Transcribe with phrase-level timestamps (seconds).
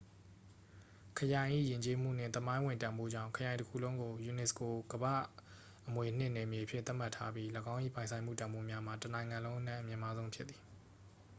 [1.17, 5.21] ခရိုင်၏ ယဉ်ကျေးမှုနှင့် သမိုင်းဝင်တန်ဖိုးကြောင့် ခရိုင်တစ်ခုလုံးကို unesco ကမ္ဘာ့
[5.87, 10.61] အမွေအနှစ်နယ်မြေအဖြစ် သတ်မှတ်ထားပြီး ၎င်း၏ ပိုင်ဆိုင်မှုတန်ဖိုးများမှာ တစ်နိုင်ငံလုံးအနက် အမြင့်မားဆုံးဖြစ်သည်